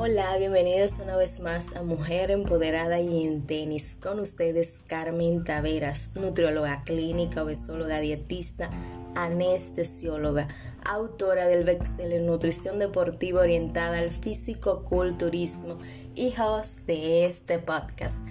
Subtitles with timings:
[0.00, 3.98] Hola, bienvenidos una vez más a Mujer Empoderada y en Tenis.
[4.00, 8.70] Con ustedes Carmen Taveras, nutrióloga clínica, obesóloga, dietista,
[9.16, 10.46] anestesióloga,
[10.88, 15.74] autora del bestseller Nutrición Deportiva Orientada al Físico-Culturismo
[16.14, 18.24] y host de este podcast.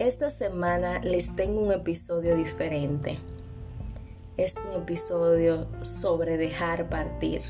[0.00, 3.16] Esta semana les tengo un episodio diferente.
[4.36, 7.42] Es un episodio sobre dejar partir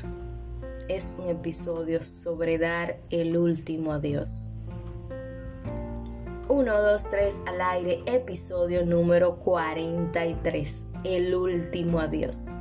[0.89, 4.47] es un episodio sobre dar el último adiós.
[6.47, 12.51] 1, 2, 3 al aire, episodio número 43, el último adiós.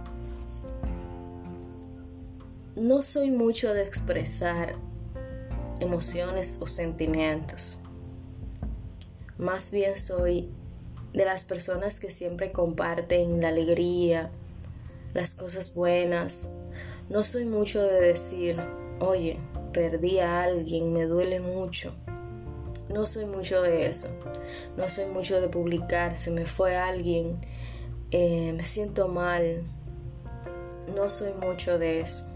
[2.74, 4.74] No soy mucho de expresar
[5.78, 7.78] emociones o sentimientos.
[9.38, 10.50] Más bien soy
[11.12, 14.32] de las personas que siempre comparten la alegría,
[15.14, 16.50] las cosas buenas,
[17.08, 18.56] no soy mucho de decir,
[19.00, 19.38] oye,
[19.72, 21.94] perdí a alguien, me duele mucho.
[22.88, 24.08] No soy mucho de eso.
[24.76, 27.38] No soy mucho de publicar, se me fue alguien,
[28.10, 29.62] eh, me siento mal.
[30.94, 32.28] No soy mucho de eso.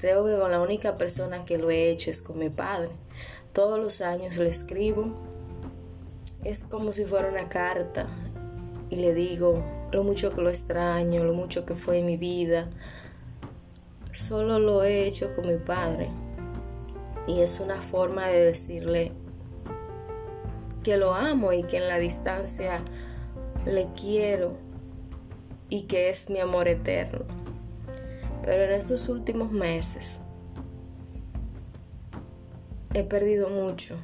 [0.00, 2.90] Creo que con la única persona que lo he hecho es con mi padre.
[3.52, 5.12] Todos los años le escribo.
[6.44, 8.06] Es como si fuera una carta
[8.90, 9.62] y le digo
[9.92, 12.68] lo mucho que lo extraño, lo mucho que fue en mi vida,
[14.12, 16.08] solo lo he hecho con mi padre.
[17.26, 19.12] Y es una forma de decirle
[20.82, 22.82] que lo amo y que en la distancia
[23.66, 24.56] le quiero
[25.68, 27.26] y que es mi amor eterno.
[28.42, 30.20] Pero en estos últimos meses
[32.94, 33.96] he perdido mucho.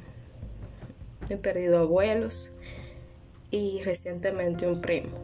[1.31, 2.55] He perdido abuelos
[3.51, 5.17] y recientemente un primo.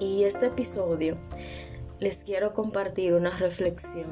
[0.00, 1.16] Y este episodio
[2.02, 4.10] les quiero compartir una reflexión.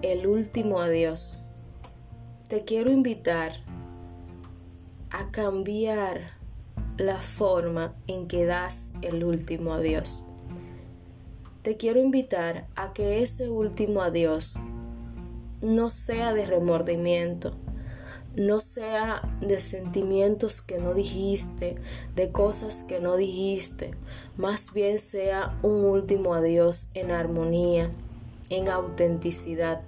[0.00, 1.44] El último adiós.
[2.48, 3.50] Te quiero invitar
[5.10, 6.20] a cambiar
[6.98, 10.24] la forma en que das el último adiós.
[11.62, 14.62] Te quiero invitar a que ese último adiós
[15.62, 17.56] no sea de remordimiento,
[18.36, 21.76] no sea de sentimientos que no dijiste,
[22.14, 23.92] de cosas que no dijiste,
[24.36, 27.90] más bien sea un último adiós en armonía,
[28.48, 29.82] en autenticidad.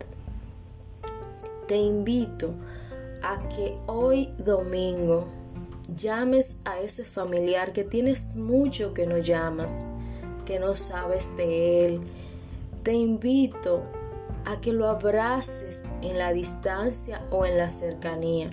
[1.66, 2.55] Te invito
[3.22, 5.26] a que hoy domingo
[5.97, 9.84] llames a ese familiar que tienes mucho que no llamas,
[10.44, 12.00] que no sabes de él.
[12.82, 14.03] Te invito a
[14.65, 18.50] que lo abraces en la distancia o en la cercanía.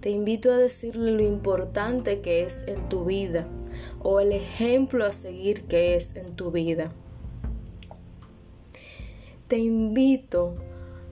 [0.00, 3.46] Te invito a decirle lo importante que es en tu vida
[4.00, 6.90] o el ejemplo a seguir que es en tu vida.
[9.48, 10.56] Te invito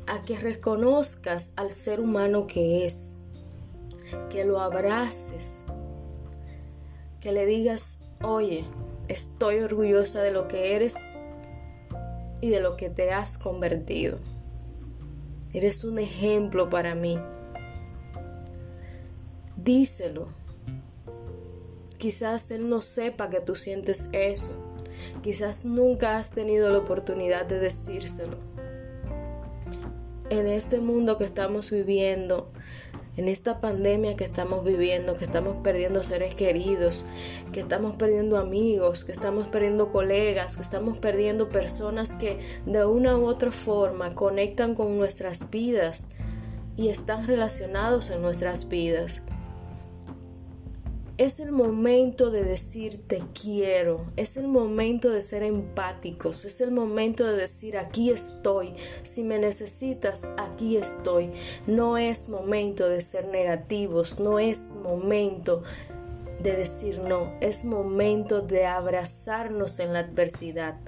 [0.06, 3.16] a que reconozcas al ser humano que es,
[4.28, 5.64] que lo abraces,
[7.20, 8.64] que le digas, oye,
[9.08, 11.12] estoy orgullosa de lo que eres
[12.40, 14.18] y de lo que te has convertido.
[15.52, 17.18] Eres un ejemplo para mí.
[19.56, 20.28] Díselo.
[21.98, 24.64] Quizás Él no sepa que tú sientes eso.
[25.22, 28.38] Quizás nunca has tenido la oportunidad de decírselo.
[30.30, 32.52] En este mundo que estamos viviendo,
[33.20, 37.04] en esta pandemia que estamos viviendo, que estamos perdiendo seres queridos,
[37.52, 43.18] que estamos perdiendo amigos, que estamos perdiendo colegas, que estamos perdiendo personas que de una
[43.18, 46.12] u otra forma conectan con nuestras vidas
[46.78, 49.20] y están relacionados en nuestras vidas.
[51.20, 56.70] Es el momento de decir te quiero, es el momento de ser empáticos, es el
[56.70, 58.72] momento de decir aquí estoy,
[59.02, 61.30] si me necesitas, aquí estoy.
[61.66, 65.62] No es momento de ser negativos, no es momento
[66.42, 70.78] de decir no, es momento de abrazarnos en la adversidad.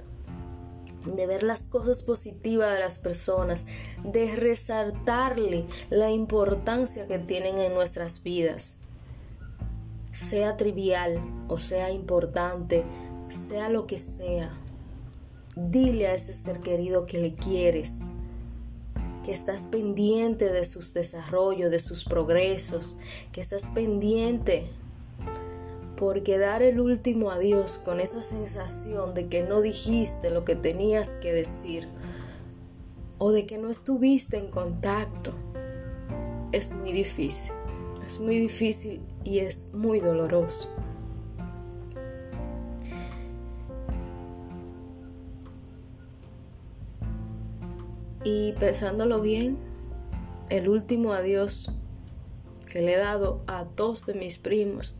[1.15, 3.67] De ver las cosas positivas de las personas,
[4.03, 8.79] de resaltarle la importancia que tienen en nuestras vidas
[10.13, 11.19] sea trivial
[11.49, 12.85] o sea importante,
[13.27, 14.49] sea lo que sea,
[15.55, 18.01] dile a ese ser querido que le quieres,
[19.25, 22.97] que estás pendiente de sus desarrollos, de sus progresos,
[23.31, 24.65] que estás pendiente.
[25.97, 31.17] Porque dar el último adiós con esa sensación de que no dijiste lo que tenías
[31.17, 31.87] que decir
[33.19, 35.33] o de que no estuviste en contacto
[36.51, 37.53] es muy difícil.
[38.05, 40.69] Es muy difícil y es muy doloroso.
[48.25, 49.57] Y pensándolo bien,
[50.49, 51.75] el último adiós
[52.71, 54.99] que le he dado a dos de mis primos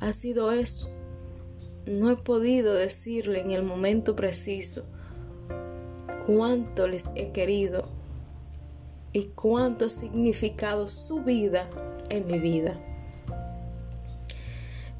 [0.00, 0.94] ha sido eso.
[1.86, 4.84] No he podido decirle en el momento preciso
[6.26, 7.88] cuánto les he querido
[9.12, 11.68] y cuánto ha significado su vida
[12.10, 12.78] en mi vida.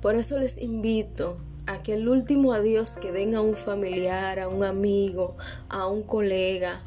[0.01, 4.49] Por eso les invito a que el último adiós que den a un familiar, a
[4.49, 5.37] un amigo,
[5.69, 6.81] a un colega,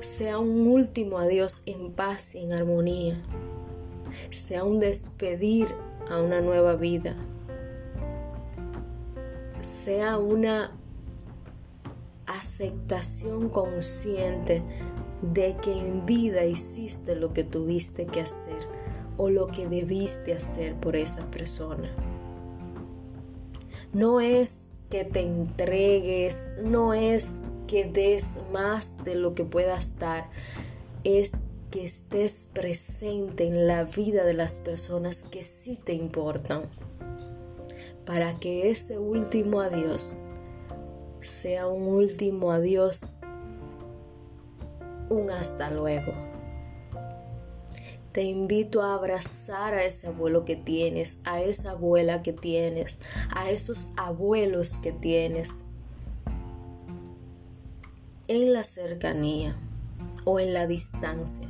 [0.00, 3.20] sea un último adiós en paz y en armonía.
[4.30, 5.74] Sea un despedir
[6.10, 7.16] a una nueva vida.
[9.62, 10.76] Sea una
[12.26, 14.62] aceptación consciente
[15.22, 18.71] de que en vida hiciste lo que tuviste que hacer
[19.16, 21.94] o lo que debiste hacer por esa persona.
[23.92, 30.30] No es que te entregues, no es que des más de lo que puedas dar,
[31.04, 36.62] es que estés presente en la vida de las personas que sí te importan,
[38.04, 40.16] para que ese último adiós
[41.20, 43.18] sea un último adiós
[45.08, 46.31] un hasta luego.
[48.12, 52.98] Te invito a abrazar a ese abuelo que tienes, a esa abuela que tienes,
[53.34, 55.64] a esos abuelos que tienes
[58.28, 59.54] en la cercanía
[60.24, 61.48] o en la distancia.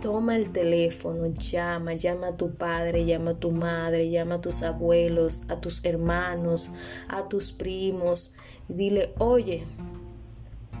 [0.00, 4.62] Toma el teléfono, llama, llama a tu padre, llama a tu madre, llama a tus
[4.62, 6.70] abuelos, a tus hermanos,
[7.08, 8.34] a tus primos
[8.68, 9.62] y dile, oye,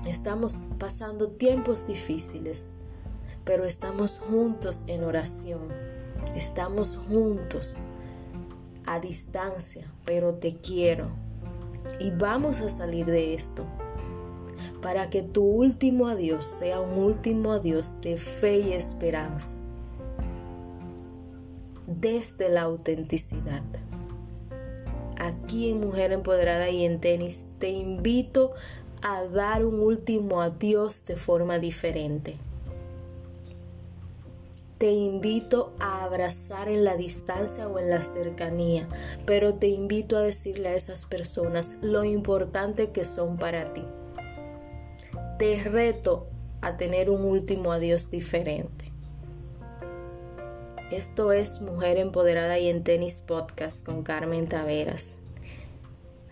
[0.06, 2.74] Estamos pasando tiempos difíciles,
[3.44, 5.68] pero estamos juntos en oración.
[6.34, 7.78] Estamos juntos
[8.86, 11.08] a distancia, pero te quiero.
[12.00, 13.66] Y vamos a salir de esto
[14.80, 19.54] para que tu último adiós sea un último adiós de fe y esperanza.
[21.86, 23.64] Desde la autenticidad.
[25.16, 28.52] Aquí en Mujer Empoderada y en Tenis te invito
[29.02, 32.36] a dar un último adiós de forma diferente.
[34.84, 38.86] Te invito a abrazar en la distancia o en la cercanía,
[39.24, 43.80] pero te invito a decirle a esas personas lo importante que son para ti.
[45.38, 46.26] Te reto
[46.60, 48.92] a tener un último adiós diferente.
[50.92, 55.23] Esto es Mujer Empoderada y en Tenis Podcast con Carmen Taveras.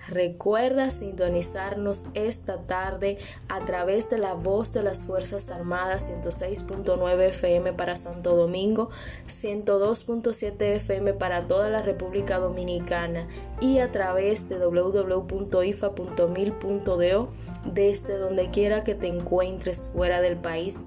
[0.09, 3.19] Recuerda sintonizarnos esta tarde
[3.49, 8.91] a través de la voz de las Fuerzas Armadas 106.9 FM para Santo Domingo,
[9.29, 13.29] 102.7 FM para toda la República Dominicana
[13.61, 17.29] y a través de www.ifa.mil.do
[17.73, 20.85] desde donde quiera que te encuentres fuera del país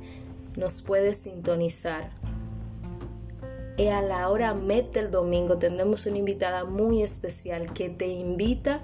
[0.58, 2.12] nos puedes sintonizar.
[3.78, 8.82] Y a la hora mete el domingo tendremos una invitada muy especial que te invita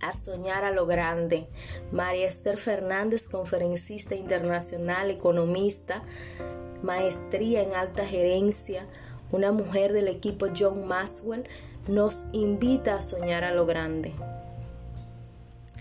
[0.00, 1.48] a soñar a lo grande.
[1.92, 6.02] María Esther Fernández, conferencista internacional, economista,
[6.82, 8.86] maestría en alta gerencia,
[9.30, 11.44] una mujer del equipo John Maxwell,
[11.88, 14.12] nos invita a soñar a lo grande.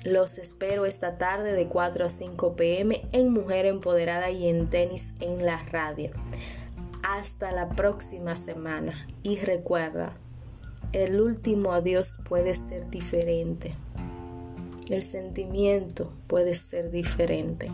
[0.03, 5.15] Los espero esta tarde de 4 a 5 pm en Mujer Empoderada y en Tenis
[5.19, 6.11] en la radio.
[7.03, 10.13] Hasta la próxima semana y recuerda,
[10.93, 13.75] el último adiós puede ser diferente
[14.95, 17.69] el sentimiento puede ser diferente.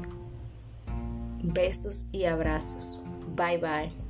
[1.41, 3.03] Besos y abrazos.
[3.35, 4.02] Bye bye.